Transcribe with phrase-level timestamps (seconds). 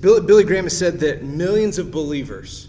[0.00, 2.68] Billy, Billy Graham has said that millions of believers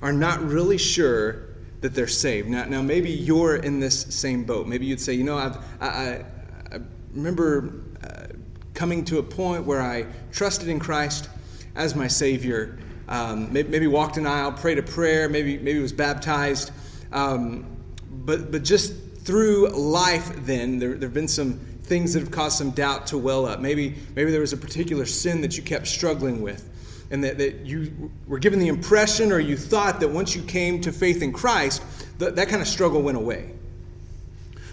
[0.00, 1.48] are not really sure
[1.80, 2.48] that they're saved.
[2.48, 4.66] Now, now maybe you're in this same boat.
[4.66, 6.24] Maybe you'd say, you know, I've, I,
[6.72, 6.80] I
[7.12, 8.26] remember uh,
[8.74, 11.28] coming to a point where I trusted in Christ
[11.74, 12.78] as my Savior.
[13.08, 16.72] Um, maybe, maybe, walked an aisle, prayed a prayer, maybe, maybe was baptized.
[17.12, 17.66] Um,
[18.10, 18.92] but, but just
[19.28, 23.18] through life, then, there, there have been some things that have caused some doubt to
[23.18, 23.60] well up.
[23.60, 26.66] Maybe, maybe there was a particular sin that you kept struggling with,
[27.10, 30.80] and that, that you were given the impression or you thought that once you came
[30.80, 31.82] to faith in Christ,
[32.16, 33.50] that, that kind of struggle went away.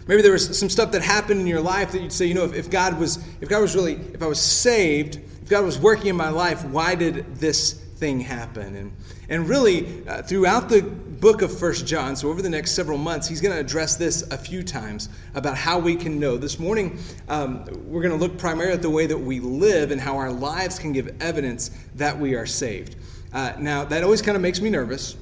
[0.08, 2.46] Maybe there was some stuff that happened in your life that you'd say, you know,
[2.46, 5.78] if, if God was, if God was really, if I was saved, if God was
[5.78, 8.76] working in my life, why did this thing happen?
[8.76, 8.92] And,
[9.30, 13.28] and really, uh, throughout the book of First John, so over the next several months,
[13.28, 16.38] he's going to address this a few times about how we can know.
[16.38, 20.00] This morning, um, we're going to look primarily at the way that we live and
[20.00, 22.96] how our lives can give evidence that we are saved.
[23.34, 25.18] Uh, now, that always kind of makes me nervous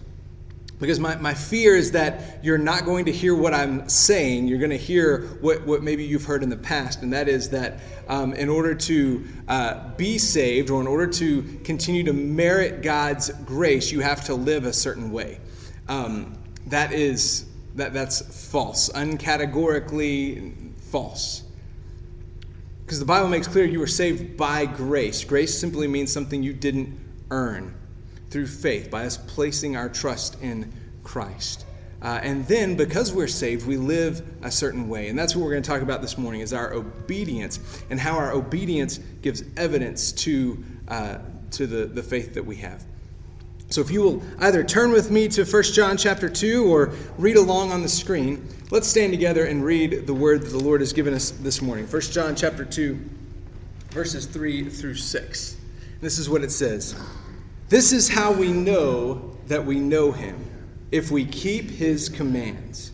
[0.80, 4.47] because my, my fear is that you're not going to hear what I'm saying.
[4.47, 7.50] You're going to hear what, what maybe you've heard in the past, and that is
[7.52, 12.81] that um, in order to uh, be saved or in order to continue to merit
[12.81, 15.40] God's grace, you have to live a certain way.
[15.88, 16.38] Um,
[16.68, 17.46] that is
[17.76, 21.44] that, that's false, uncategorically false.
[22.86, 25.24] Because the Bible makes clear you were saved by grace.
[25.24, 27.00] Grace simply means something you didn't
[27.31, 27.74] earn
[28.34, 30.74] through faith, by us placing our trust in
[31.04, 31.66] Christ.
[32.02, 35.08] Uh, and then, because we're saved, we live a certain way.
[35.08, 37.60] And that's what we're going to talk about this morning is our obedience
[37.92, 41.20] and how our obedience gives evidence to, uh,
[41.52, 42.84] to the, the faith that we have.
[43.70, 47.38] So if you will either turn with me to 1 John chapter 2 or read
[47.38, 50.92] along on the screen, let's stand together and read the word that the Lord has
[50.92, 51.86] given us this morning.
[51.86, 53.00] 1 John chapter 2,
[53.92, 55.58] verses 3 through 6.
[56.02, 56.96] This is what it says.
[57.69, 60.44] This is how we know that we know him,
[60.91, 62.91] if we keep his commands.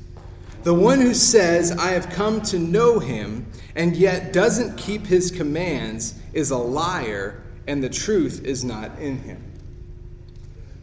[0.63, 5.31] The one who says, I have come to know him, and yet doesn't keep his
[5.31, 9.43] commands, is a liar, and the truth is not in him.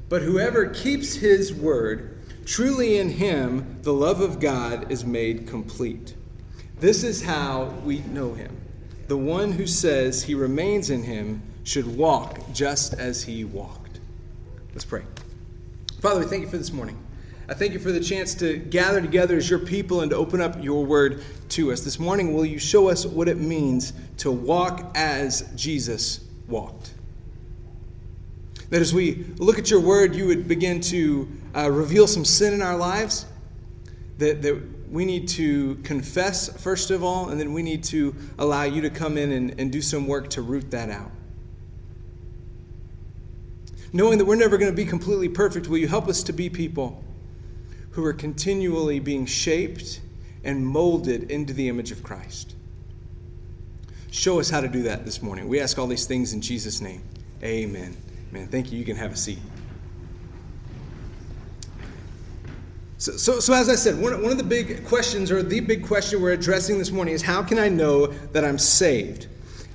[0.09, 6.15] But whoever keeps his word, truly in him the love of God is made complete.
[6.79, 8.57] This is how we know him.
[9.09, 13.99] The one who says he remains in him should walk just as he walked.
[14.73, 15.03] Let's pray.
[16.01, 16.97] Father, we thank you for this morning.
[17.49, 20.41] I thank you for the chance to gather together as your people and to open
[20.41, 21.81] up your word to us.
[21.81, 26.93] This morning, will you show us what it means to walk as Jesus walked?
[28.71, 32.55] That as we look at your word, you would begin to uh, reveal some sin
[32.55, 33.27] in our lives,
[34.19, 38.63] that, that we need to confess, first of all, and then we need to allow
[38.63, 41.11] you to come in and, and do some work to root that out
[43.93, 46.51] knowing that we're never going to be completely perfect, will you help us to be
[46.51, 47.03] people
[47.93, 50.01] who are continually being shaped
[50.45, 52.55] and molded into the image of Christ?
[54.11, 55.49] Show us how to do that this morning.
[55.49, 57.03] We ask all these things in Jesus' name.
[57.43, 57.97] Amen.
[58.33, 58.79] Man, thank you.
[58.79, 59.39] You can have a seat.
[62.99, 65.87] So, so, so, as I said, one, one of the big questions, or the big
[65.87, 69.27] question we're addressing this morning, is how can I know that I'm saved?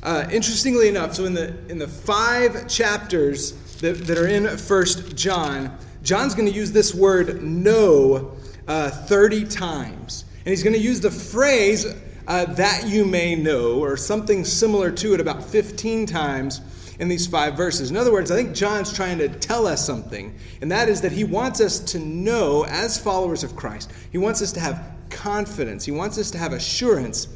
[0.01, 3.51] Uh, interestingly enough, so in the in the five chapters
[3.81, 8.31] that, that are in First John, John's going to use this word know
[8.67, 10.25] uh, 30 times.
[10.39, 11.85] And he's going to use the phrase
[12.27, 16.61] uh, that you may know, or something similar to it, about 15 times
[16.99, 17.89] in these five verses.
[17.89, 21.11] In other words, I think John's trying to tell us something, and that is that
[21.11, 25.83] he wants us to know, as followers of Christ, he wants us to have confidence,
[25.83, 27.27] he wants us to have assurance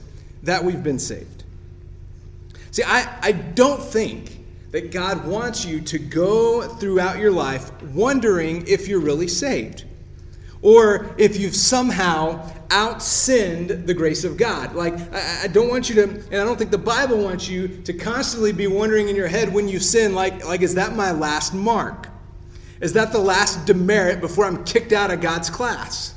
[0.44, 1.44] that we've been saved.
[2.70, 4.35] See, I, I don't think
[4.76, 9.86] that God wants you to go throughout your life wondering if you're really saved
[10.62, 14.76] or if you've somehow out sinned the grace of God.
[14.76, 17.94] Like, I, don't want you to, and I don't think the Bible wants you to
[17.94, 21.54] constantly be wondering in your head when you sin, like, like is that my last
[21.54, 22.10] mark?
[22.82, 26.16] Is that the last demerit before I'm kicked out of God's class?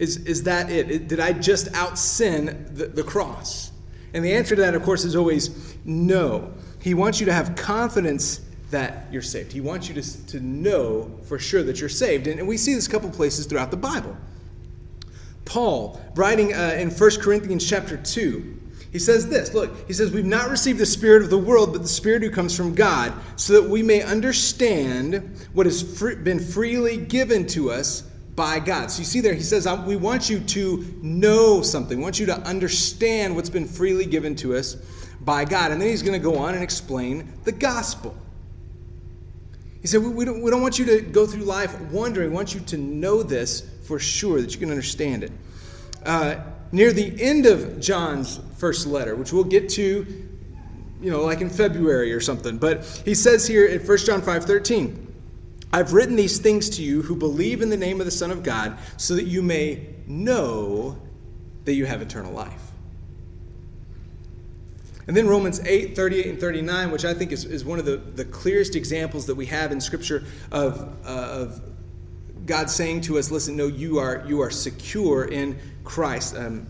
[0.00, 1.06] Is, is that it?
[1.06, 3.70] Did I just out sin the, the cross?
[4.12, 6.52] And the answer to that, of course, is always no.
[6.86, 9.50] He wants you to have confidence that you're saved.
[9.50, 12.28] He wants you to, to know for sure that you're saved.
[12.28, 14.16] And, and we see this a couple places throughout the Bible.
[15.44, 18.60] Paul, writing uh, in 1 Corinthians chapter 2,
[18.92, 21.82] he says this Look, he says, We've not received the Spirit of the world, but
[21.82, 26.98] the Spirit who comes from God, so that we may understand what has been freely
[26.98, 28.02] given to us
[28.36, 28.92] by God.
[28.92, 32.26] So you see there, he says, We want you to know something, we want you
[32.26, 34.76] to understand what's been freely given to us
[35.26, 35.72] by God.
[35.72, 38.16] And then he's going to go on and explain the gospel.
[39.82, 42.30] He said, we don't, we don't want you to go through life wondering.
[42.30, 45.32] We want you to know this for sure, that you can understand it.
[46.04, 46.36] Uh,
[46.72, 50.28] near the end of John's first letter, which we'll get to,
[51.00, 54.44] you know, like in February or something, but he says here in 1 John 5
[54.44, 55.14] 13,
[55.72, 58.42] I've written these things to you who believe in the name of the Son of
[58.42, 60.96] God, so that you may know
[61.64, 62.65] that you have eternal life.
[65.06, 67.96] And then Romans 8, 38, and 39, which I think is, is one of the,
[67.96, 71.60] the clearest examples that we have in Scripture of, uh, of
[72.44, 76.36] God saying to us, listen, no, you are, you are secure in Christ.
[76.36, 76.66] Um,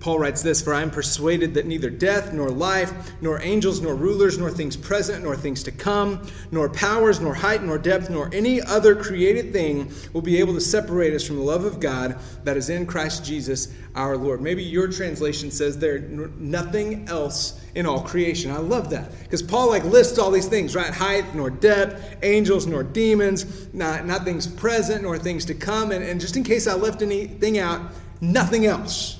[0.00, 3.94] Paul writes this For I am persuaded that neither death, nor life, nor angels, nor
[3.94, 8.30] rulers, nor things present, nor things to come, nor powers, nor height, nor depth, nor
[8.32, 12.18] any other created thing will be able to separate us from the love of God
[12.44, 14.40] that is in Christ Jesus our Lord.
[14.40, 18.50] Maybe your translation says there, nothing else in all creation.
[18.50, 19.12] I love that.
[19.22, 20.92] Because Paul like lists all these things, right?
[20.92, 25.92] Height, nor depth, angels, nor demons, not, not things present, nor things to come.
[25.92, 27.82] And, and just in case I left anything out,
[28.22, 29.19] nothing else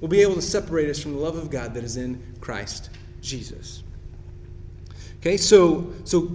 [0.00, 2.90] will be able to separate us from the love of God that is in Christ
[3.20, 3.82] Jesus.
[5.20, 6.30] Okay, so, so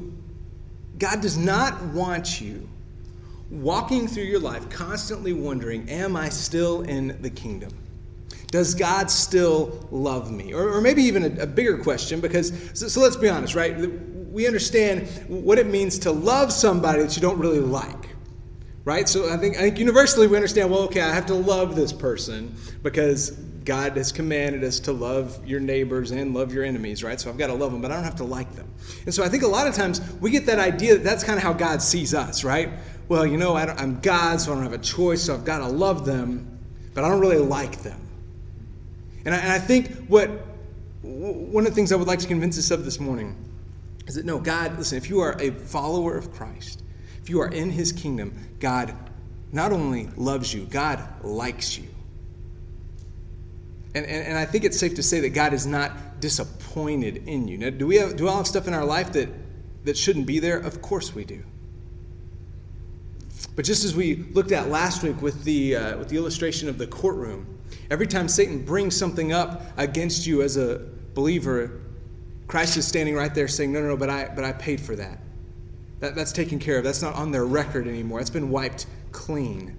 [1.00, 2.68] God does not want you
[3.50, 7.72] walking through your life constantly wondering, Am I still in the kingdom?
[8.48, 10.54] Does God still love me?
[10.54, 13.76] Or, or maybe even a, a, bigger question, because, so, so let's be honest, right?
[14.32, 18.10] We understand what it means to love somebody that you don't really like
[18.86, 19.08] right?
[19.08, 20.70] So I think I think universally we understand.
[20.70, 25.40] Well, okay, I have to love this person because God has commanded us to love
[25.48, 27.20] your neighbors and love your enemies, right?
[27.20, 28.72] So I've got to love them, but I don't have to like them.
[29.06, 31.38] And so I think a lot of times we get that idea that that's kind
[31.38, 32.70] of how God sees us, right?
[33.08, 35.60] Well, you know, I am God, so I don't have a choice, so I've got
[35.60, 36.60] to love them,
[36.94, 38.00] but I don't really like them.
[39.26, 40.30] And I, and I think what
[41.02, 43.36] one of the things I would like to convince us of this morning
[44.08, 46.84] is that no, God, listen, if you are a follower of Christ,
[47.22, 48.94] if you are in his kingdom, God
[49.52, 51.93] not only loves you, God likes you.
[53.96, 57.48] And, and, and, I think it's safe to say that God is not disappointed in
[57.48, 57.60] you.
[57.60, 59.30] Now, do we, have, do we all have stuff in our life that,
[59.86, 60.58] that shouldn't be there?
[60.58, 61.44] Of course we do.
[63.56, 66.80] But just as we looked at last week with the, uh, with the illustration of
[66.80, 67.60] the courtroom,
[67.92, 70.82] every time Satan brings something up against you as a
[71.14, 71.80] believer,
[72.48, 74.96] Christ is standing right there saying, No, no, no, but I, but I paid for
[74.96, 75.20] that.
[76.00, 76.16] that.
[76.16, 76.84] That's taken care of.
[76.84, 78.20] That's not on their record anymore.
[78.20, 79.78] That's been wiped clean.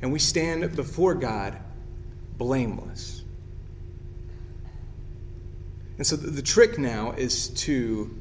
[0.00, 1.58] And we stand before God
[2.38, 3.22] blameless.
[5.98, 8.16] And so the, the trick now is to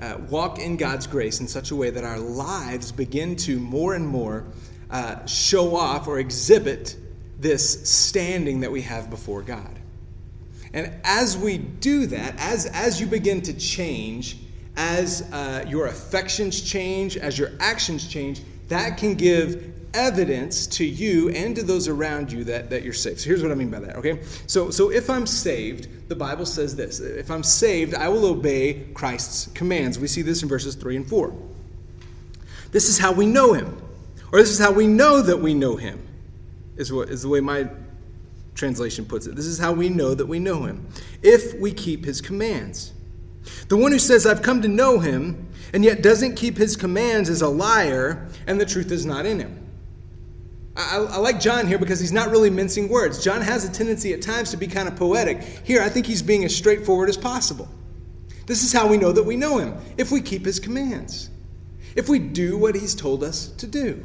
[0.00, 3.94] uh, walk in God's grace in such a way that our lives begin to more
[3.94, 4.44] and more
[4.90, 6.96] uh, show off or exhibit
[7.38, 9.78] this standing that we have before God.
[10.72, 14.38] And as we do that, as, as you begin to change,
[14.76, 21.30] as uh, your affections change, as your actions change, that can give evidence to you
[21.30, 23.20] and to those around you that, that you're saved.
[23.20, 24.22] So here's what I mean by that, okay?
[24.46, 28.86] So, so if I'm saved, the Bible says this if I'm saved, I will obey
[28.94, 29.98] Christ's commands.
[29.98, 31.34] We see this in verses 3 and 4.
[32.70, 33.80] This is how we know him,
[34.32, 36.06] or this is how we know that we know him,
[36.76, 37.68] is, what, is the way my
[38.54, 39.34] translation puts it.
[39.34, 40.86] This is how we know that we know him,
[41.22, 42.92] if we keep his commands.
[43.68, 47.28] The one who says, I've come to know him, and yet doesn't keep his commands
[47.28, 49.65] is a liar, and the truth is not in him.
[50.76, 53.22] I, I, like John here because he's not really mincing words.
[53.24, 55.42] John has a tendency at times to be kind of poetic.
[55.64, 57.68] Here, I think he's being as straightforward as possible.
[58.46, 61.30] This is how we know that we know him if we keep his commands,
[61.94, 64.04] if we do what he's told us to do.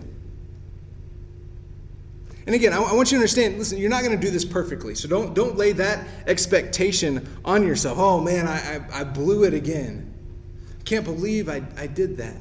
[2.47, 4.45] And again, I, I want you to understand, listen, you're not going to do this
[4.45, 4.95] perfectly.
[4.95, 7.99] So don't, don't lay that expectation on yourself.
[7.99, 10.07] Oh man, I, I, I blew it again.
[10.85, 12.37] Can't believe I, I did that.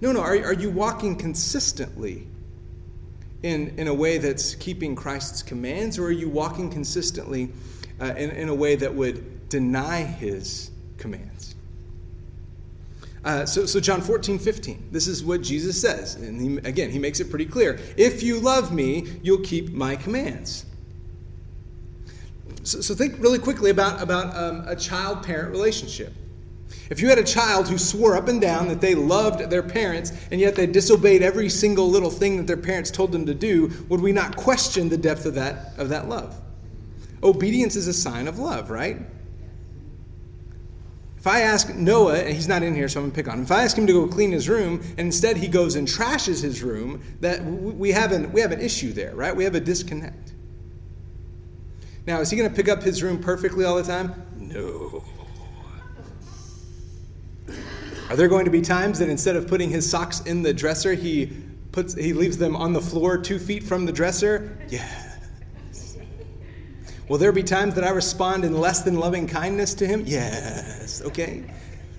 [0.00, 2.28] No, no, are, are you walking consistently
[3.42, 7.50] in, in a way that's keeping Christ's commands, or are you walking consistently
[8.00, 11.54] uh, in, in a way that would deny his commands?
[13.24, 16.14] Uh, so, so, John 14, 15, this is what Jesus says.
[16.14, 17.80] And he, again, he makes it pretty clear.
[17.96, 20.64] If you love me, you'll keep my commands.
[22.62, 26.12] So, so think really quickly about, about um, a child parent relationship.
[26.88, 30.12] If you had a child who swore up and down that they loved their parents
[30.30, 33.72] and yet they disobeyed every single little thing that their parents told them to do,
[33.88, 36.40] would we not question the depth of that, of that love?
[37.22, 38.98] Obedience is a sign of love, right?
[41.18, 43.38] If I ask Noah, and he's not in here, so I'm going to pick on
[43.38, 43.44] him.
[43.44, 46.40] If I ask him to go clean his room, and instead he goes and trashes
[46.40, 49.34] his room, that we have an, we have an issue there, right?
[49.34, 50.34] We have a disconnect.
[52.06, 54.14] Now, is he going to pick up his room perfectly all the time?
[54.36, 55.02] No.
[58.08, 60.94] Are there going to be times that instead of putting his socks in the dresser,
[60.94, 61.32] he
[61.72, 64.58] puts he leaves them on the floor two feet from the dresser?
[64.68, 65.02] Yeah.
[67.08, 70.04] Will there be times that I respond in less than loving kindness to him?
[70.06, 71.02] Yes.
[71.02, 71.44] Okay.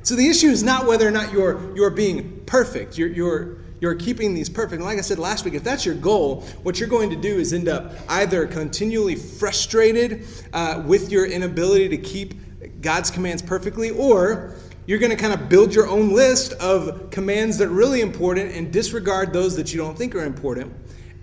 [0.03, 2.97] So the issue is not whether or not you're you're being perfect.
[2.97, 4.75] You're you're you're keeping these perfect.
[4.75, 7.37] And like I said last week, if that's your goal, what you're going to do
[7.37, 13.91] is end up either continually frustrated uh, with your inability to keep God's commands perfectly,
[13.91, 14.55] or
[14.87, 18.51] you're going to kind of build your own list of commands that are really important
[18.53, 20.73] and disregard those that you don't think are important.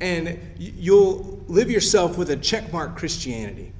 [0.00, 3.72] And you'll live yourself with a checkmark Christianity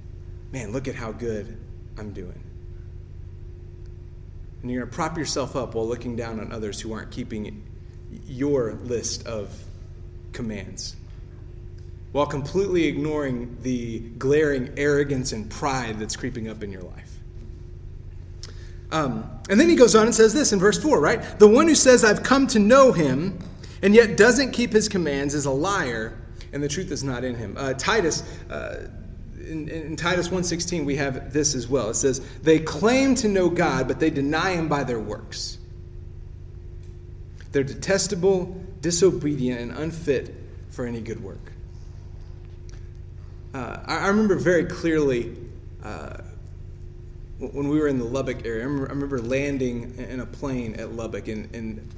[0.54, 1.58] man, look at how good
[1.98, 2.40] I'm doing.
[4.62, 7.64] And you're going to prop yourself up while looking down on others who aren't keeping
[8.24, 9.52] your list of
[10.32, 10.94] commands,
[12.12, 17.13] while completely ignoring the glaring arrogance and pride that's creeping up in your life.
[18.94, 21.20] Um, and then he goes on and says this in verse 4, right?
[21.40, 23.40] The one who says, I've come to know him,
[23.82, 26.16] and yet doesn't keep his commands is a liar,
[26.52, 27.56] and the truth is not in him.
[27.58, 28.22] Uh, Titus.
[28.48, 28.86] Uh,
[29.40, 31.90] in, in Titus 1:16 we have this as well.
[31.90, 35.58] It says, "They claim to know God, but they deny him by their works.
[37.52, 40.34] They're detestable, disobedient, and unfit
[40.70, 41.52] for any good work."
[43.52, 45.36] Uh, I, I, remember very clearly
[45.82, 46.22] uh,
[47.38, 48.62] when we were in the Lubbock area.
[48.62, 51.88] I remember, I remember landing in a plane at Lubbock, and, and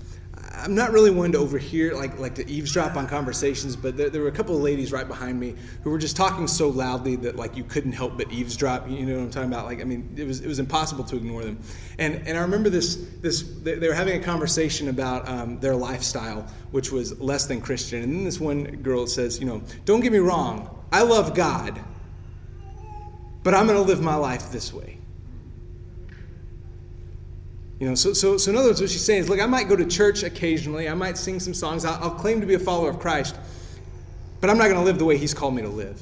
[0.54, 4.22] I'm not really one to overhear, like, like to eavesdrop on conversations, but there, there,
[4.22, 7.36] were a couple of ladies right behind me who were just talking so loudly that
[7.36, 8.88] like you couldn't help but eavesdrop.
[8.88, 9.66] You know what I'm talking about?
[9.66, 11.58] Like, I mean, it was it was impossible to ignore them.
[11.98, 16.46] And and I remember this this they, were having a conversation about um, their lifestyle,
[16.70, 18.02] which was less than Christian.
[18.02, 21.78] And then this one girl says, you know, don't get me wrong, I love God,
[23.42, 24.95] but I'm going to live my life this way.
[27.78, 29.68] You know, so, so, so in other words, what she's saying is, look, I might
[29.68, 32.58] go to church occasionally, I might sing some songs, I'll, I'll claim to be a
[32.58, 33.36] follower of Christ,
[34.40, 36.00] but I'm not going to live the way He's called me to live.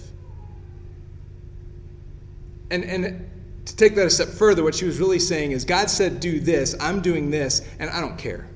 [2.70, 3.30] And, and
[3.66, 6.38] to take that a step further, what she was really saying is, God said, do
[6.38, 8.46] this, I'm doing this, and I don't care.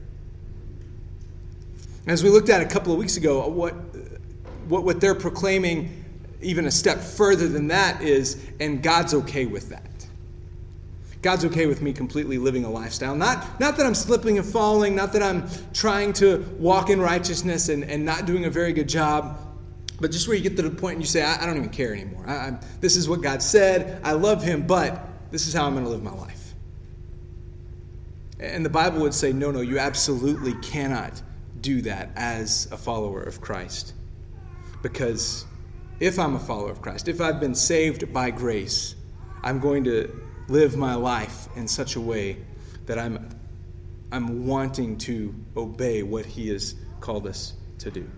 [2.06, 3.98] As we looked at a couple of weeks ago, uh, what, uh,
[4.68, 6.04] what, what they're proclaiming,
[6.40, 9.97] even a step further than that, is, and God's okay with that.
[11.20, 13.16] God's okay with me completely living a lifestyle.
[13.16, 17.68] Not, not that I'm slipping and falling, not that I'm trying to walk in righteousness
[17.68, 19.40] and, and not doing a very good job,
[20.00, 21.70] but just where you get to the point and you say, I, I don't even
[21.70, 22.24] care anymore.
[22.26, 24.00] I, I, this is what God said.
[24.04, 26.54] I love Him, but this is how I'm going to live my life.
[28.38, 31.20] And the Bible would say, no, no, you absolutely cannot
[31.60, 33.94] do that as a follower of Christ.
[34.82, 35.44] Because
[35.98, 38.94] if I'm a follower of Christ, if I've been saved by grace,
[39.42, 42.38] I'm going to live my life in such a way
[42.86, 43.28] that I'm,
[44.10, 48.08] I'm wanting to obey what He has called us to do.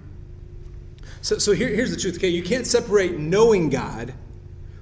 [1.23, 2.29] So, so here, here's the truth, okay?
[2.29, 4.15] You can't separate knowing God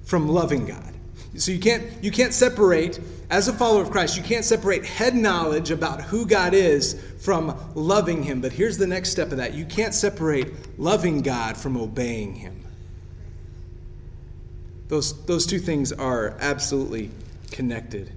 [0.03, 0.93] from loving God.
[1.37, 5.15] So you can't, you can't separate, as a follower of Christ, you can't separate head
[5.15, 8.41] knowledge about who God is from loving Him.
[8.41, 12.63] But here's the next step of that you can't separate loving God from obeying Him.
[14.87, 17.11] Those, those two things are absolutely
[17.49, 18.11] connected.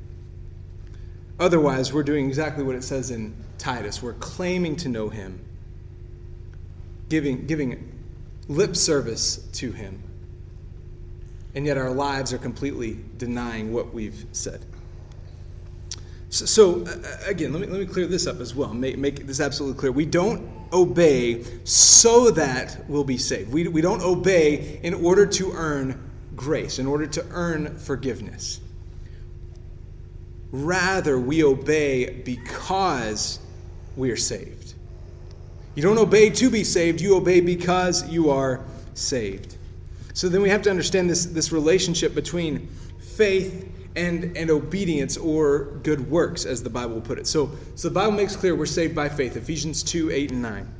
[1.41, 4.03] Otherwise, we're doing exactly what it says in Titus.
[4.03, 5.41] We're claiming to know him,
[7.09, 7.93] giving, giving
[8.49, 10.03] lip service to him,
[11.55, 14.65] and yet our lives are completely denying what we've said.
[16.31, 16.97] So, so uh,
[17.27, 18.73] again, let me, let me clear this up as well.
[18.73, 19.93] Make, make this absolutely clear.
[19.93, 23.53] We don't obey so that we'll be saved.
[23.53, 28.61] We, we don't obey in order to earn grace, in order to earn forgiveness.
[30.53, 33.41] Rather, we obey because
[33.97, 34.75] we are saved.
[35.75, 38.61] You don't obey to be saved, you obey because you are
[38.93, 39.57] saved.
[40.13, 42.69] So then we have to understand this, this relationship between
[42.99, 47.27] faith and, and obedience or good works, as the Bible will put it.
[47.27, 50.75] So, so the Bible makes clear we're saved by faith, Ephesians 2 8 and 9.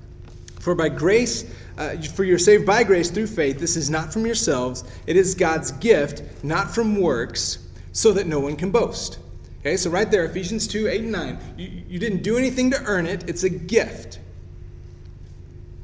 [0.61, 1.45] For by grace,
[1.79, 3.59] uh, for you're saved by grace through faith.
[3.59, 7.59] This is not from yourselves, it is God's gift, not from works,
[7.93, 9.19] so that no one can boast.
[9.63, 11.39] Okay, so right there, Ephesians 2 8 and 9.
[11.57, 14.19] You, you didn't do anything to earn it, it's a gift.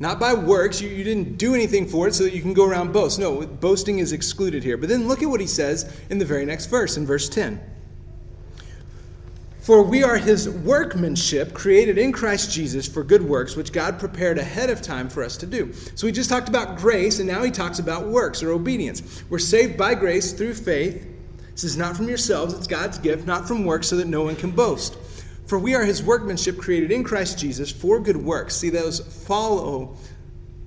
[0.00, 0.80] Not by works.
[0.80, 3.18] You, you didn't do anything for it so that you can go around boast.
[3.18, 4.76] No, boasting is excluded here.
[4.76, 7.60] But then look at what he says in the very next verse, in verse 10.
[9.60, 14.38] For we are his workmanship, created in Christ Jesus for good works, which God prepared
[14.38, 15.72] ahead of time for us to do.
[15.94, 19.22] So we just talked about grace, and now he talks about works or obedience.
[19.28, 21.06] We're saved by grace through faith.
[21.58, 24.36] This is not from yourselves, it's God's gift, not from works, so that no one
[24.36, 24.96] can boast.
[25.48, 28.54] For we are his workmanship created in Christ Jesus for good works.
[28.54, 29.96] See, those follow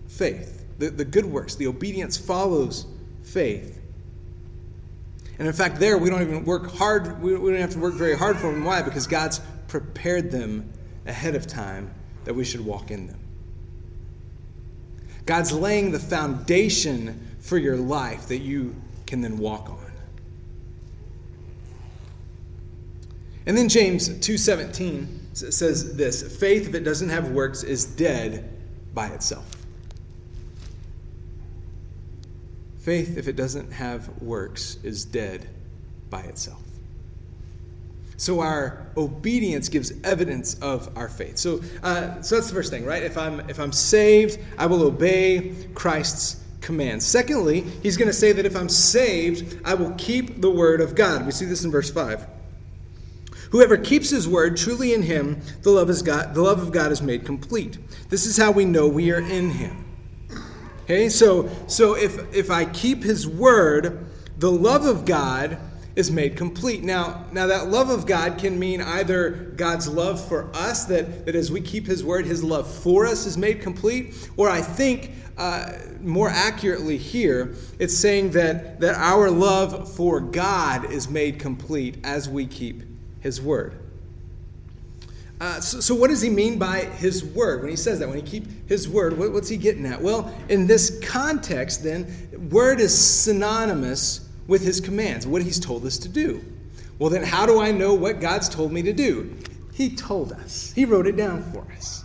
[0.10, 0.66] faith.
[0.80, 2.88] The, the good works, the obedience follows
[3.24, 3.82] faith.
[5.40, 7.94] And in fact, there we don't even work hard, we, we don't have to work
[7.94, 8.66] very hard for them.
[8.66, 8.82] Why?
[8.82, 10.74] Because God's prepared them
[11.06, 11.90] ahead of time
[12.26, 13.20] that we should walk in them.
[15.26, 18.76] God's laying the foundation for your life that you
[19.08, 19.81] can then walk on.
[23.46, 28.50] And then James 2:17 says this, faith if it doesn't have works is dead
[28.94, 29.56] by itself.
[32.80, 35.48] Faith if it doesn't have works is dead
[36.10, 36.62] by itself.
[38.18, 41.38] So our obedience gives evidence of our faith.
[41.38, 43.02] So, uh, so that's the first thing, right?
[43.02, 47.04] If I'm if I'm saved, I will obey Christ's commands.
[47.04, 50.94] Secondly, he's going to say that if I'm saved, I will keep the word of
[50.94, 51.26] God.
[51.26, 52.28] We see this in verse five.
[53.52, 56.92] Whoever keeps his word, truly in him, the love, is God, the love of God
[56.92, 57.78] is made complete.
[58.10, 59.86] This is how we know we are in him.
[60.84, 64.06] Okay, so, so if, if I keep his word,
[64.38, 65.58] the love of God
[65.98, 66.82] is made complete.
[66.82, 71.36] Now, now that love of God can mean either God's love for us, that, that
[71.36, 75.12] as we keep his word, his love for us is made complete, or I think
[75.38, 81.98] uh, more accurately here, it's saying that, that our love for God is made complete
[82.06, 82.91] as we keep
[83.22, 83.80] his word.
[85.40, 88.08] Uh, so, so, what does he mean by his word when he says that?
[88.08, 90.00] When he keep his word, what, what's he getting at?
[90.00, 92.06] Well, in this context, then,
[92.52, 96.44] word is synonymous with his commands, what he's told us to do.
[97.00, 99.36] Well, then, how do I know what God's told me to do?
[99.74, 102.01] He told us, he wrote it down for us.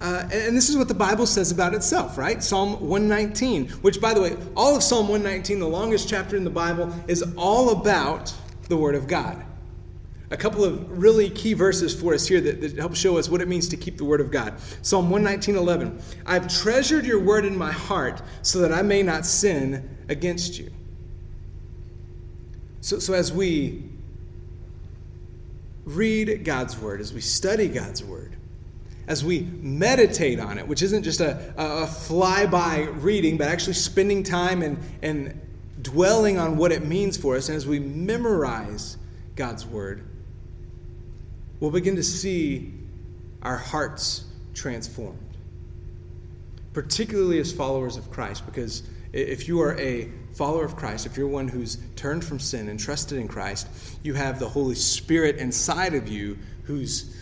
[0.00, 2.42] Uh, and this is what the Bible says about itself, right?
[2.42, 6.50] Psalm 119, which, by the way, all of Psalm 119, the longest chapter in the
[6.50, 8.32] Bible, is all about
[8.68, 9.42] the Word of God.
[10.30, 13.40] A couple of really key verses for us here that, that help show us what
[13.40, 14.54] it means to keep the Word of God.
[14.82, 15.98] Psalm 119, 11.
[16.26, 20.70] I've treasured your Word in my heart so that I may not sin against you.
[22.82, 23.88] So, so as we
[25.84, 28.36] read God's Word, as we study God's Word,
[29.06, 34.22] as we meditate on it, which isn't just a, a fly-by reading, but actually spending
[34.22, 35.40] time and, and
[35.80, 38.96] dwelling on what it means for us, and as we memorize
[39.36, 40.04] God's Word,
[41.60, 42.72] we'll begin to see
[43.42, 45.18] our hearts transformed.
[46.72, 51.28] Particularly as followers of Christ, because if you are a follower of Christ, if you're
[51.28, 53.68] one who's turned from sin and trusted in Christ,
[54.02, 57.14] you have the Holy Spirit inside of you who's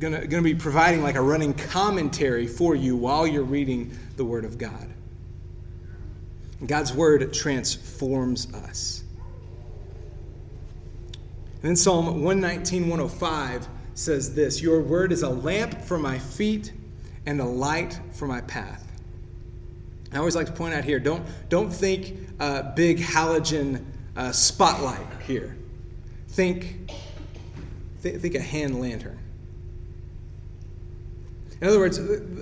[0.00, 4.44] going to be providing like a running commentary for you while you're reading the Word
[4.44, 4.88] of God.
[6.66, 9.04] God's Word transforms us.
[11.62, 16.72] And then Psalm 119, 105 says this Your Word is a lamp for my feet
[17.26, 18.86] and a light for my path.
[20.12, 23.84] I always like to point out here don't, don't think uh, big halogen
[24.16, 25.56] uh, spotlight here.
[26.28, 26.90] Think,
[28.02, 29.19] th- think a hand lantern.
[31.60, 31.98] In other words,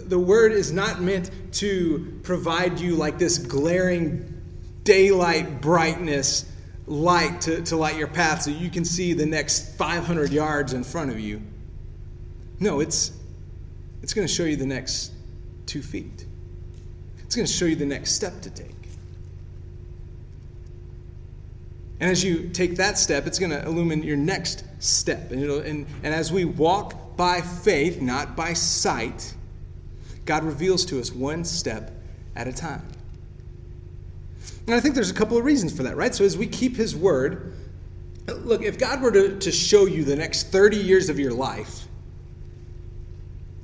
[0.06, 4.34] the word is not meant to provide you like this glaring
[4.84, 6.44] daylight brightness
[6.86, 10.84] light to, to light your path so you can see the next 500 yards in
[10.84, 11.42] front of you.
[12.60, 13.12] No, it's,
[14.02, 15.12] it's going to show you the next
[15.66, 16.24] two feet,
[17.24, 18.74] it's going to show you the next step to take.
[22.00, 25.32] And as you take that step, it's going to illumine your next step.
[25.32, 29.34] And, and, and as we walk by faith, not by sight,
[30.24, 31.90] God reveals to us one step
[32.34, 32.86] at a time.
[34.66, 36.14] And I think there's a couple of reasons for that, right?
[36.14, 37.54] So as we keep His word,
[38.26, 41.86] look, if God were to, to show you the next 30 years of your life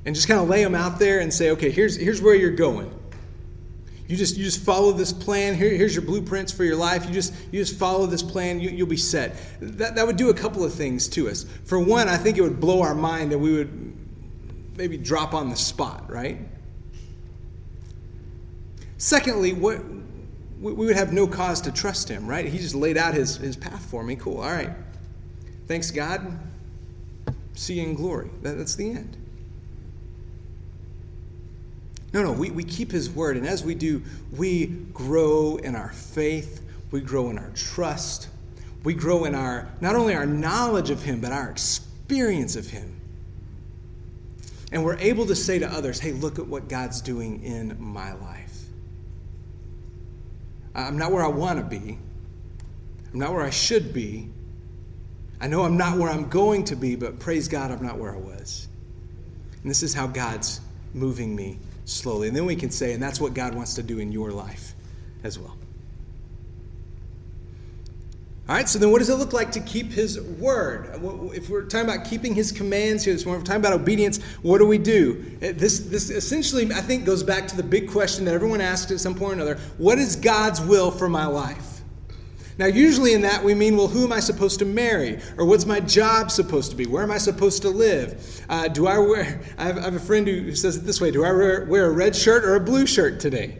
[0.05, 2.51] and just kind of lay them out there and say, okay, here's, here's where you're
[2.51, 2.91] going.
[4.07, 5.55] You just, you just follow this plan.
[5.55, 7.05] Here, here's your blueprints for your life.
[7.05, 8.59] You just, you just follow this plan.
[8.59, 9.35] You, you'll be set.
[9.59, 11.45] That, that would do a couple of things to us.
[11.63, 15.49] For one, I think it would blow our mind and we would maybe drop on
[15.49, 16.37] the spot, right?
[18.97, 19.83] Secondly, what,
[20.59, 22.45] we would have no cause to trust him, right?
[22.45, 24.15] He just laid out his, his path for me.
[24.15, 24.37] Cool.
[24.37, 24.71] All right.
[25.67, 26.39] Thanks, God.
[27.55, 28.29] See you in glory.
[28.43, 29.17] That, that's the end.
[32.15, 33.35] No, no, we, we keep his word.
[33.35, 34.01] And as we do,
[34.31, 38.29] we grow in our faith, we grow in our trust,
[38.85, 43.01] we grow in our not only our knowledge of him, but our experience of him.
[44.71, 48.13] And we're able to say to others, hey, look at what God's doing in my
[48.13, 48.61] life.
[50.73, 51.97] I'm not where I want to be.
[53.11, 54.29] I'm not where I should be.
[55.41, 58.15] I know I'm not where I'm going to be, but praise God, I'm not where
[58.15, 58.69] I was.
[59.61, 60.61] And this is how God's
[60.93, 62.27] moving me slowly.
[62.27, 64.73] And then we can say, and that's what God wants to do in your life
[65.23, 65.55] as well.
[68.47, 70.91] All right, so then what does it look like to keep his word?
[71.33, 74.59] If we're talking about keeping his commands here this morning, we're talking about obedience, what
[74.59, 75.25] do we do?
[75.37, 78.91] Uh, this, this essentially, I think, goes back to the big question that everyone asks
[78.91, 81.74] at some point or another What is God's will for my life?
[82.57, 85.19] Now, usually in that we mean, well, who am I supposed to marry?
[85.37, 86.85] Or what's my job supposed to be?
[86.85, 88.45] Where am I supposed to live?
[88.47, 91.11] Uh, do I wear, I have, I have, a friend who says it this way
[91.11, 93.59] Do I wear, wear a red shirt or a blue shirt today?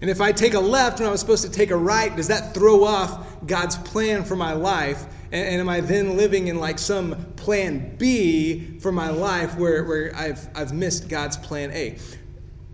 [0.00, 2.28] And if I take a left when I was supposed to take a right, does
[2.28, 5.04] that throw off God's plan for my life?
[5.30, 9.84] And, and, am I then living in like some plan B for my life where,
[9.84, 11.98] where I've, I've missed God's plan A?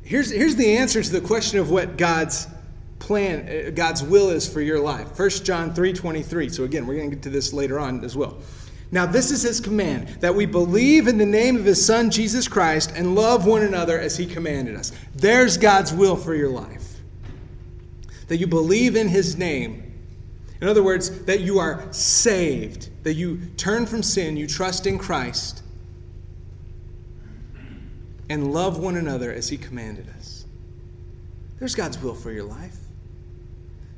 [0.02, 2.46] Here's, here's the answer to the question of what God's
[2.98, 5.18] plan, uh, God's will is for your life.
[5.18, 6.52] 1 John 3.23.
[6.52, 8.38] So again, we're going to get to this later on as well.
[8.90, 12.46] Now, this is his command that we believe in the name of his Son, Jesus
[12.46, 14.92] Christ, and love one another as he commanded us.
[15.16, 16.94] There's God's will for your life
[18.28, 19.80] that you believe in his name.
[20.60, 24.98] In other words, that you are saved, that you turn from sin, you trust in
[24.98, 25.62] Christ,
[28.30, 30.46] and love one another as he commanded us.
[31.58, 32.76] There's God's will for your life.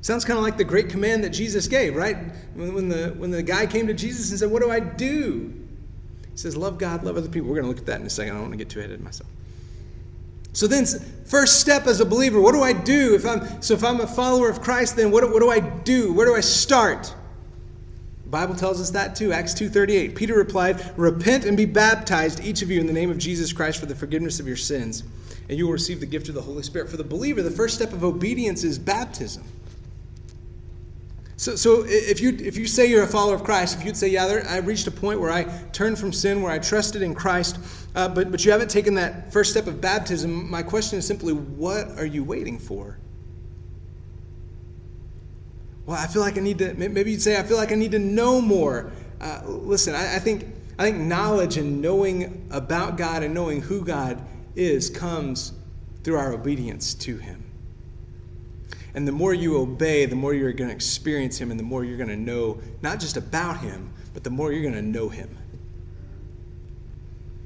[0.07, 2.17] Sounds kind of like the great command that Jesus gave, right?
[2.55, 5.53] When the, when the guy came to Jesus and said, What do I do?
[6.31, 7.49] He says, Love God, love other people.
[7.49, 8.31] We're going to look at that in a second.
[8.31, 9.29] I don't want to get too ahead of myself.
[10.53, 10.87] So then,
[11.25, 13.17] first step as a believer, what do I do?
[13.17, 16.13] If I'm so, if I'm a follower of Christ, then what, what do I do?
[16.13, 17.13] Where do I start?
[18.23, 19.33] The Bible tells us that too.
[19.33, 20.15] Acts two thirty eight.
[20.15, 23.81] Peter replied, "Repent and be baptized, each of you, in the name of Jesus Christ,
[23.81, 25.03] for the forgiveness of your sins,
[25.49, 27.75] and you will receive the gift of the Holy Spirit." For the believer, the first
[27.75, 29.43] step of obedience is baptism.
[31.39, 34.09] So, so if you if you say you're a follower of Christ, if you'd say,
[34.09, 37.15] "Yeah, there, I reached a point where I turned from sin, where I trusted in
[37.15, 37.59] Christ,"
[37.95, 41.35] uh, but but you haven't taken that first step of baptism, my question is simply,
[41.35, 42.99] what are you waiting for?
[45.85, 46.73] Well, I feel like I need to.
[46.73, 50.19] Maybe you'd say, "I feel like I need to know more." Uh, listen, I, I
[50.19, 50.47] think
[50.79, 54.23] I think knowledge and knowing about God and knowing who God
[54.55, 55.53] is comes
[56.03, 57.46] through our obedience to Him.
[58.97, 61.85] And the more you obey, the more you're going to experience Him and the more
[61.85, 65.11] you're going to know not just about Him, but the more you're going to know
[65.11, 65.37] Him.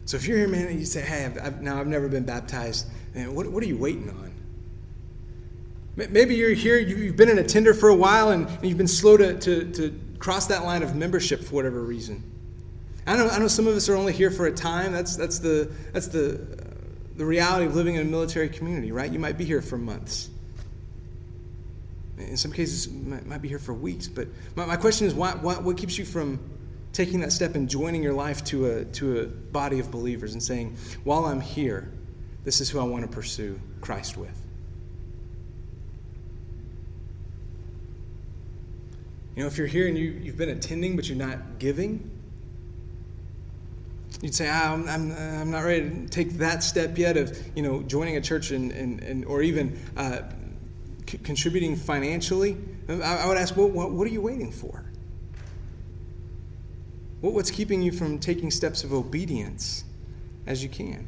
[0.04, 2.22] So if you're here, man, and you say, hey, I've, I've, now I've never been
[2.22, 4.32] baptized, man, what, what are you waiting on?
[5.96, 9.16] Maybe you're here, you've been an attender for a while, and, and you've been slow
[9.16, 12.22] to, to, to cross that line of membership for whatever reason.
[13.08, 14.92] I know, I know some of us are only here for a time.
[14.92, 16.40] That's, that's, the, that's the,
[17.16, 19.10] the reality of living in a military community, right?
[19.10, 20.30] You might be here for months
[22.20, 24.09] in some cases might, might be here for weeks.
[24.09, 26.38] But my, my question is, why, why, what keeps you from
[26.92, 30.42] taking that step and joining your life to a, to a body of believers and
[30.42, 31.92] saying, while I'm here,
[32.44, 34.37] this is who I want to pursue Christ with?
[39.37, 42.11] You know, if you're here and you, you've been attending but you're not giving,
[44.20, 47.62] you'd say, ah, I'm, I'm, I'm, not ready to take that step yet of, you
[47.62, 50.22] know, joining a church and, and, and or even uh,
[51.11, 52.57] c- contributing financially,
[52.88, 54.85] I, I would ask, well, what, what, are you waiting for?
[57.20, 59.85] What, what's keeping you from taking steps of obedience
[60.46, 61.07] as you can?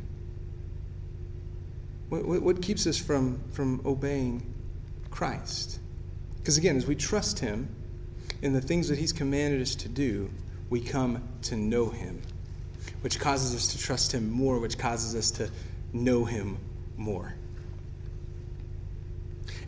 [2.09, 4.53] What, what, what keeps us from, from obeying
[5.11, 5.79] Christ?
[6.39, 7.69] Because again, as we trust Him
[8.43, 10.31] in the things that He's commanded us to do,
[10.69, 12.21] we come to know Him,
[13.03, 15.51] which causes us to trust Him more, which causes us to
[15.93, 16.59] know Him
[16.97, 17.35] more.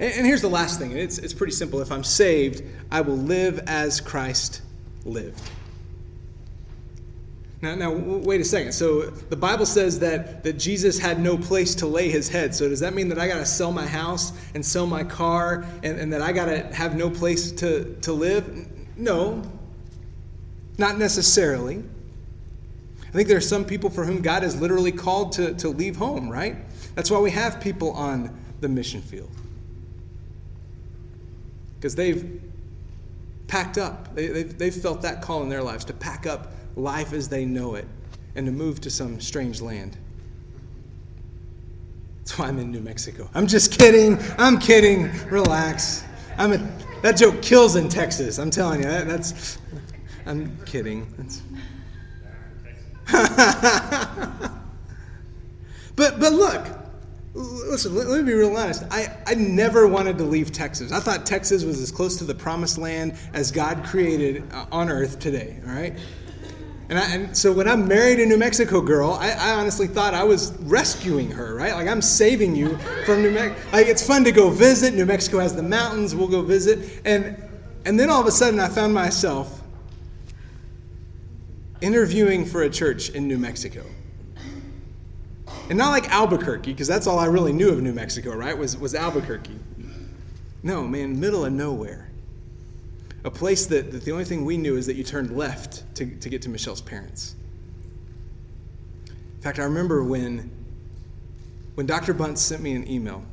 [0.00, 1.80] And, and here's the last thing, and it's, it's pretty simple.
[1.80, 4.62] If I'm saved, I will live as Christ
[5.04, 5.40] lived.
[7.64, 8.72] Now, now, wait a second.
[8.72, 12.54] So the Bible says that, that Jesus had no place to lay his head.
[12.54, 15.64] So does that mean that I got to sell my house and sell my car
[15.83, 18.68] and, and that I got to have no place to, to live?
[18.98, 19.42] No,
[20.76, 21.83] not necessarily.
[23.09, 25.96] I think there are some people for whom God has literally called to, to leave
[25.96, 26.57] home, right?
[26.96, 29.30] That's why we have people on the mission field.
[31.85, 32.40] Because they've
[33.47, 37.12] packed up, they, they've, they've felt that call in their lives to pack up life
[37.12, 37.87] as they know it
[38.35, 39.94] and to move to some strange land.
[42.20, 43.29] That's why I'm in New Mexico.
[43.35, 44.18] I'm just kidding.
[44.38, 45.11] I'm kidding.
[45.29, 46.05] Relax.
[46.38, 48.38] I'm a, that joke kills in Texas.
[48.38, 48.87] I'm telling you.
[48.87, 49.59] That, that's.
[50.25, 51.07] I'm kidding.
[51.18, 51.42] That's.
[55.97, 56.66] but but look,
[57.35, 57.94] listen.
[57.94, 58.85] Let, let, me be real honest.
[58.90, 60.92] I I never wanted to leave Texas.
[60.92, 64.88] I thought Texas was as close to the promised land as God created uh, on
[64.88, 65.59] earth today.
[65.66, 65.97] All right.
[66.90, 70.12] And, I, and, so when I married a New Mexico girl, I, I, honestly thought
[70.12, 71.73] I was rescuing her, right?
[71.73, 73.68] Like I'm saving you from New Mexico.
[73.73, 74.92] Like it's fun to go visit.
[74.92, 76.14] New Mexico has the mountains.
[76.14, 77.01] We'll go visit.
[77.07, 77.42] And
[77.87, 79.62] and then all of a sudden, I found myself
[81.81, 83.85] interviewing for a church in New Mexico.
[85.68, 88.57] And not like Albuquerque, because that's all I really knew of New Mexico, right?
[88.57, 89.59] Was was Albuquerque.
[90.62, 92.11] No, man, middle of nowhere
[93.24, 96.07] a place that, that the only thing we knew is that you turned left to,
[96.07, 97.35] to get to Michelle's parents.
[99.09, 100.50] In fact, I remember when,
[101.74, 102.12] when Dr.
[102.12, 103.24] Bunce sent me an email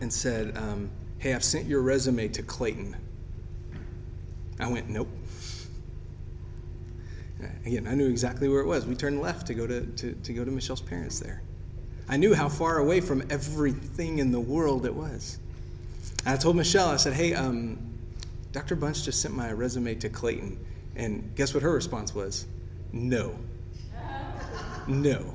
[0.00, 2.96] and said, um, Hey, I've sent your resume to Clayton.
[4.58, 5.08] I went, Nope.
[7.64, 8.86] Again, I knew exactly where it was.
[8.86, 11.42] We turned left to go to, to, to go to Michelle's parents there.
[12.08, 15.38] I knew how far away from everything in the world it was.
[16.24, 17.78] And I told Michelle, I said, Hey, um,
[18.52, 18.74] Dr.
[18.74, 20.58] Bunch just sent my resume to Clayton.
[20.96, 22.46] And guess what her response was?
[22.92, 23.38] No.
[24.88, 25.34] No.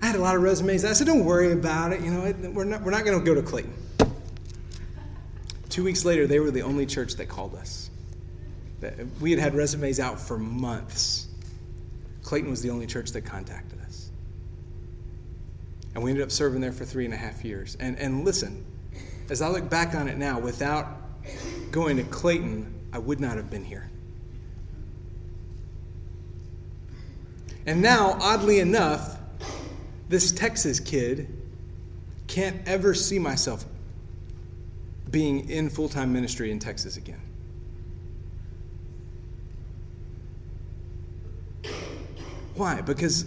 [0.00, 0.84] I had a lot of resumes.
[0.84, 2.00] I said, don't worry about it.
[2.00, 3.72] You know, we're not, we're not going to go to Clayton.
[5.68, 7.81] Two weeks later, they were the only church that called us.
[9.20, 11.28] We had had resumes out for months.
[12.22, 14.10] Clayton was the only church that contacted us.
[15.94, 17.76] And we ended up serving there for three and a half years.
[17.78, 18.64] And, and listen,
[19.30, 20.86] as I look back on it now, without
[21.70, 23.90] going to Clayton, I would not have been here.
[27.66, 29.18] And now, oddly enough,
[30.08, 31.28] this Texas kid
[32.26, 33.64] can't ever see myself
[35.10, 37.20] being in full time ministry in Texas again.
[42.54, 42.80] Why?
[42.80, 43.26] Because,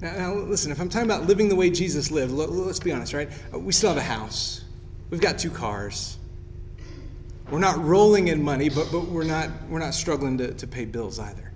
[0.00, 3.28] now, listen, if I'm talking about living the way Jesus lived, let's be honest, right?
[3.52, 4.64] We still have a house,
[5.10, 6.18] we've got two cars.
[7.50, 10.84] We're not rolling in money, but, but we're, not, we're not struggling to, to pay
[10.84, 11.52] bills either.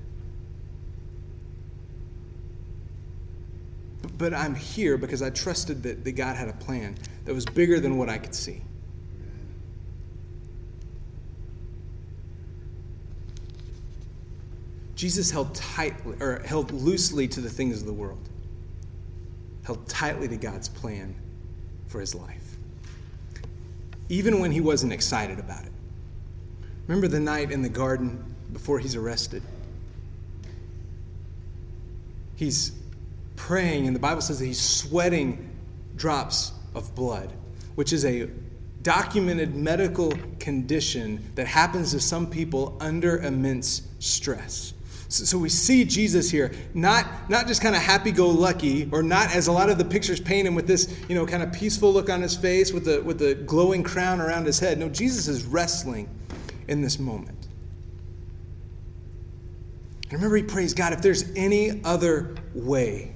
[4.17, 7.81] But I'm here because I trusted that, that God had a plan that was bigger
[7.81, 8.63] than what I could see.
[15.01, 18.29] Jesus held tightly or held loosely to the things of the world.
[19.63, 21.15] Held tightly to God's plan
[21.87, 22.59] for his life.
[24.11, 25.73] Even when he wasn't excited about it.
[26.87, 29.43] Remember the night in the garden before he's arrested?
[32.37, 32.73] He's
[33.37, 35.49] praying, and the Bible says that he's sweating
[35.97, 37.33] drops of blood,
[37.75, 38.29] which is a
[38.83, 44.75] documented medical condition that happens to some people under immense stress.
[45.11, 49.03] So, so we see Jesus here, not, not just kind of happy go lucky, or
[49.03, 51.53] not as a lot of the pictures paint him with this, you know, kind of
[51.53, 54.79] peaceful look on his face with the, with the glowing crown around his head.
[54.79, 56.09] No, Jesus is wrestling
[56.69, 57.49] in this moment.
[60.05, 63.13] And remember, he prays, God, if there's any other way,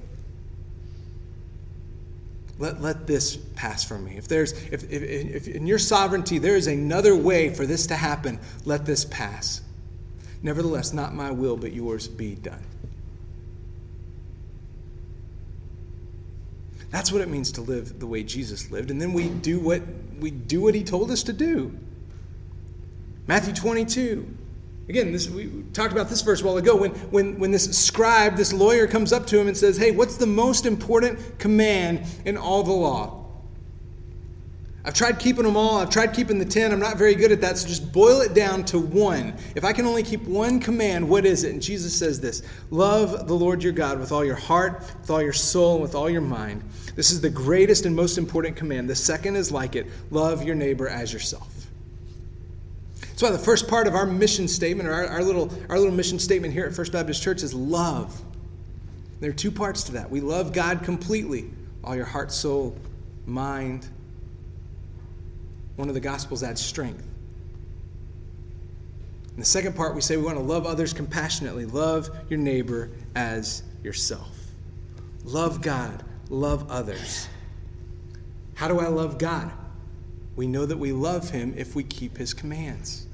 [2.59, 4.17] let, let this pass from me.
[4.17, 7.95] If there's if, if, if in your sovereignty there is another way for this to
[7.95, 9.61] happen, let this pass.
[10.45, 12.61] Nevertheless, not my will, but yours be done.
[16.91, 18.91] That's what it means to live the way Jesus lived.
[18.91, 19.81] And then we do what
[20.19, 21.75] we do what he told us to do.
[23.25, 24.37] Matthew 22.
[24.87, 26.75] Again, this, we talked about this verse a while ago.
[26.75, 30.15] When, when, when this scribe, this lawyer, comes up to him and says, Hey, what's
[30.15, 33.14] the most important command in all the law?
[34.85, 35.79] I've tried keeping them all.
[35.79, 36.71] I've tried keeping the 10.
[36.71, 37.57] I'm not very good at that.
[37.57, 39.33] So just boil it down to one.
[39.55, 41.53] If I can only keep one command, what is it?
[41.53, 45.23] And Jesus says this Love the Lord your God with all your heart, with all
[45.23, 46.63] your soul, and with all your mind.
[46.95, 48.87] This is the greatest and most important command.
[48.87, 51.51] The second is like it love your neighbor as yourself.
[52.99, 55.95] That's why the first part of our mission statement, or our, our, little, our little
[55.95, 58.21] mission statement here at First Baptist Church, is love.
[59.19, 60.11] There are two parts to that.
[60.11, 61.49] We love God completely,
[61.83, 62.75] all your heart, soul,
[63.25, 63.87] mind,
[65.75, 67.03] one of the Gospels adds strength.
[69.35, 71.65] In the second part, we say we want to love others compassionately.
[71.65, 74.29] Love your neighbor as yourself.
[75.25, 76.03] Love God.
[76.29, 77.27] Love others.
[78.53, 79.51] How do I love God?
[80.37, 83.07] We know that we love Him if we keep His commands.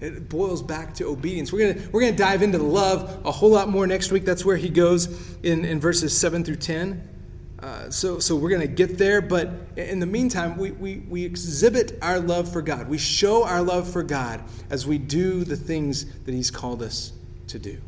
[0.00, 1.52] It boils back to obedience.
[1.52, 4.26] We're going we're gonna dive into love a whole lot more next week.
[4.26, 7.15] That's where He goes in, in verses 7 through 10.
[7.60, 11.24] Uh, so, so we're going to get there, but in the meantime, we, we, we
[11.24, 12.88] exhibit our love for God.
[12.88, 17.12] We show our love for God as we do the things that He's called us
[17.48, 17.78] to do.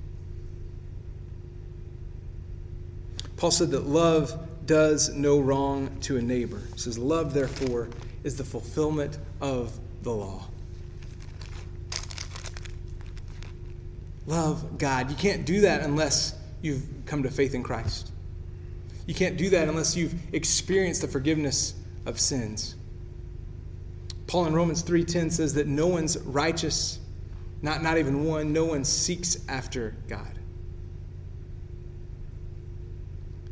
[3.36, 6.60] Paul said that love does no wrong to a neighbor.
[6.72, 7.88] He says, Love, therefore,
[8.24, 10.44] is the fulfillment of the law.
[14.26, 15.10] Love God.
[15.10, 18.12] You can't do that unless you've come to faith in Christ.
[19.08, 22.76] You can't do that unless you've experienced the forgiveness of sins.
[24.26, 26.98] Paul in Romans 3:10 says that no one's righteous,
[27.62, 30.38] not, not even one, no one seeks after God.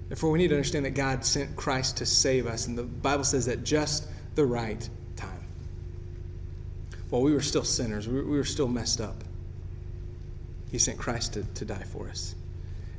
[0.08, 3.24] Therefore, we need to understand that God sent Christ to save us, and the Bible
[3.24, 5.40] says at just the right time.
[7.08, 9.24] While we were still sinners, we were still messed up,
[10.70, 12.34] He sent Christ to, to die for us.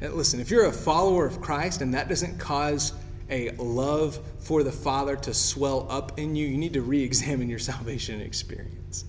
[0.02, 2.94] And listen, if you're a follower of Christ and that doesn't cause
[3.30, 7.50] a love for the Father to swell up in you, you need to re examine
[7.50, 9.06] your salvation experience.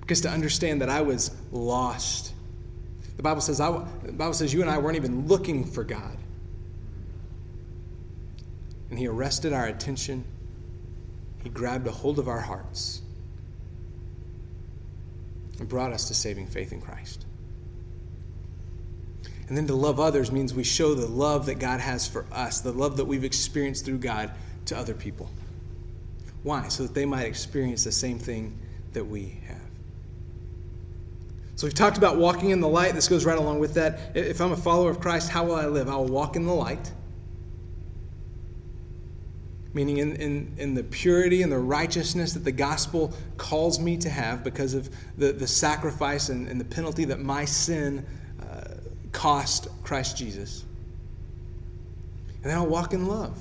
[0.00, 2.32] Because to understand that I was lost,
[3.16, 6.16] the Bible says, I, the Bible says you and I weren't even looking for God.
[8.90, 10.24] And He arrested our attention,
[11.42, 13.02] He grabbed a hold of our hearts,
[15.58, 17.26] and brought us to saving faith in Christ.
[19.48, 22.60] And then to love others means we show the love that God has for us,
[22.60, 24.30] the love that we've experienced through God
[24.66, 25.30] to other people.
[26.42, 26.68] Why?
[26.68, 28.56] So that they might experience the same thing
[28.92, 29.56] that we have.
[31.56, 32.94] So we've talked about walking in the light.
[32.94, 34.14] This goes right along with that.
[34.14, 35.88] If I'm a follower of Christ, how will I live?
[35.88, 36.92] I will walk in the light.
[39.74, 44.08] Meaning in, in, in the purity and the righteousness that the gospel calls me to
[44.08, 48.06] have because of the, the sacrifice and, and the penalty that my sin
[49.18, 50.64] cost Christ Jesus.
[52.36, 53.36] And then I'll walk in love.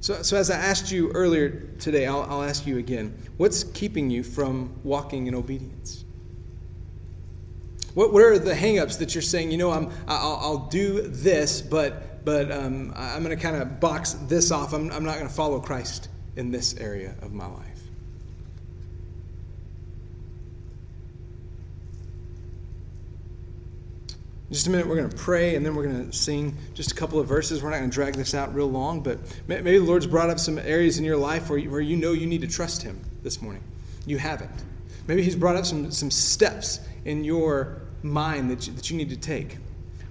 [0.00, 4.08] So, so as I asked you earlier today, I'll, I'll ask you again what's keeping
[4.08, 6.06] you from walking in obedience?
[7.92, 11.60] What, what are the hangups that you're saying, you know, I'm, I'll, I'll do this,
[11.60, 14.72] but, but um, I'm going to kind of box this off.
[14.72, 17.67] I'm, I'm not going to follow Christ in this area of my life?
[24.48, 26.90] In just a minute, we're going to pray and then we're going to sing just
[26.90, 27.62] a couple of verses.
[27.62, 30.38] We're not going to drag this out real long, but maybe the Lord's brought up
[30.38, 32.98] some areas in your life where you, where you know you need to trust Him
[33.22, 33.62] this morning.
[34.06, 34.50] You haven't.
[35.06, 39.10] Maybe He's brought up some, some steps in your mind that you, that you need
[39.10, 39.58] to take.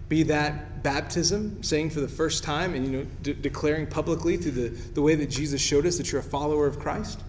[0.07, 4.51] Be that baptism, saying for the first time and you know, de- declaring publicly through
[4.51, 7.21] the, the way that Jesus showed us that you're a follower of Christ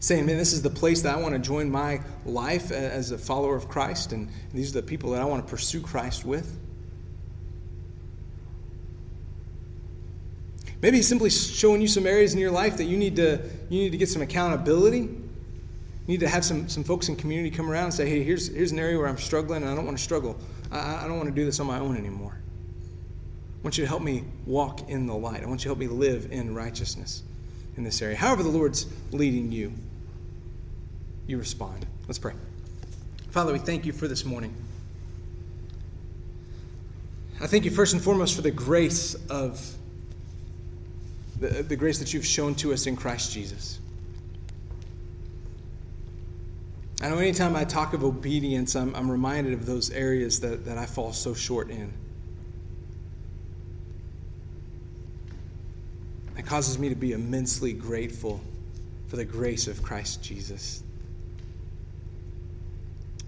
[0.00, 3.18] saying, man, this is the place that I want to join my life as a
[3.18, 6.58] follower of Christ, and these are the people that I want to pursue Christ with.
[10.80, 13.82] Maybe he's simply showing you some areas in your life that you need to, you
[13.82, 15.00] need to get some accountability.
[15.00, 15.18] You
[16.06, 18.72] need to have some, some folks in community come around and say, hey, here's, here's
[18.72, 20.38] an area where I'm struggling and I don't want to struggle.
[20.72, 22.38] I, I don't want to do this on my own anymore.
[22.38, 25.42] I want you to help me walk in the light.
[25.42, 27.22] I want you to help me live in righteousness
[27.76, 28.16] in this area.
[28.16, 29.74] However, the Lord's leading you
[31.26, 31.86] you respond.
[32.06, 32.32] Let's pray.
[33.30, 34.52] Father, we thank you for this morning.
[37.40, 39.64] I thank you first and foremost for the grace of
[41.38, 43.78] the, the grace that you've shown to us in Christ Jesus.
[47.02, 50.76] I know anytime I talk of obedience, I'm, I'm reminded of those areas that, that
[50.76, 51.92] I fall so short in.
[56.36, 58.40] It causes me to be immensely grateful
[59.08, 60.82] for the grace of Christ Jesus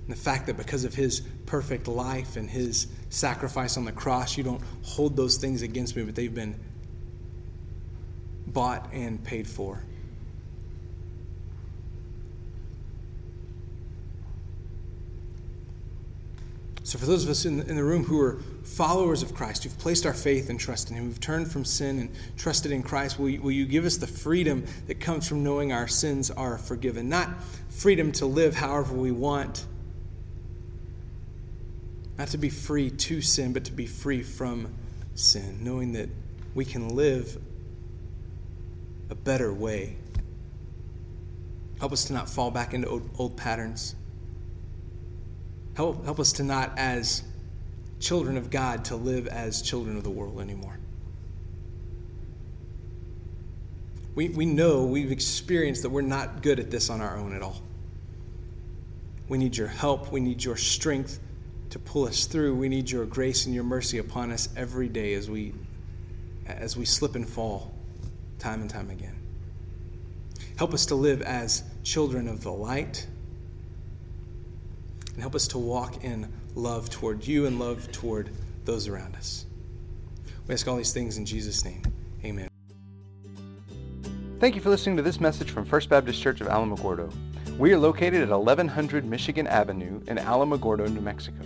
[0.08, 4.36] the fact that because of his perfect life and his sacrifice on the cross.
[4.38, 6.58] You don't hold those things against me, but they've been
[8.46, 9.84] bought and paid for.
[16.84, 19.64] So, for those of us in the, in the room who are followers of Christ,
[19.64, 22.82] who've placed our faith and trust in Him, who've turned from sin and trusted in
[22.82, 26.30] Christ, will you, will you give us the freedom that comes from knowing our sins
[26.30, 27.08] are forgiven?
[27.08, 29.64] Not freedom to live however we want,
[32.18, 34.74] not to be free to sin, but to be free from
[35.14, 36.08] sin, knowing that
[36.54, 37.38] we can live
[39.10, 39.96] a better way.
[41.80, 43.96] Help us to not fall back into old, old patterns
[45.74, 47.22] Help, help us to not, as
[47.98, 50.78] children of God, to live as children of the world anymore.
[54.14, 57.40] We, we know, we've experienced that we're not good at this on our own at
[57.40, 57.62] all.
[59.28, 60.12] We need your help.
[60.12, 61.18] We need your strength
[61.72, 62.54] to pull us through.
[62.54, 65.54] We need your grace and your mercy upon us every day as we,
[66.46, 67.72] as we slip and fall
[68.38, 69.16] time and time again.
[70.58, 73.06] Help us to live as children of the light
[75.14, 78.28] and help us to walk in love toward you and love toward
[78.66, 79.46] those around us.
[80.46, 81.82] We ask all these things in Jesus' name.
[82.22, 82.50] Amen.
[84.40, 87.10] Thank you for listening to this message from First Baptist Church of Alamogordo.
[87.58, 91.44] We are located at 1100 Michigan Avenue in Alamogordo, New Mexico.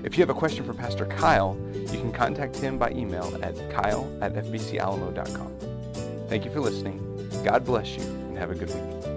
[0.05, 3.55] If you have a question for Pastor Kyle, you can contact him by email at
[3.71, 5.57] kyle at fbcalamo.com.
[6.29, 7.01] Thank you for listening.
[7.45, 9.10] God bless you, and have a good week.